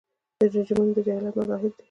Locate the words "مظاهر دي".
1.37-1.79